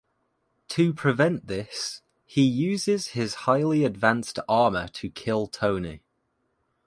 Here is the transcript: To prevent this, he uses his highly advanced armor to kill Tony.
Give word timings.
To 0.69 0.95
prevent 0.95 1.45
this, 1.45 2.01
he 2.25 2.41
uses 2.41 3.09
his 3.09 3.35
highly 3.45 3.85
advanced 3.85 4.39
armor 4.49 4.87
to 4.93 5.11
kill 5.11 5.45
Tony. 5.45 6.01